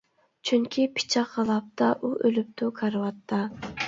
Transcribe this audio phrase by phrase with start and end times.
[0.49, 3.43] چۈنكى پىچاق غىلاپتا ئۇ ئۆلۈپتۇ كارىۋاتتا.